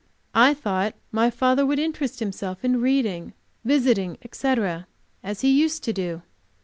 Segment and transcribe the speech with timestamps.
[0.33, 4.87] I thought my father would interest himself in reading, visiting, etc,
[5.21, 6.23] as he used to do.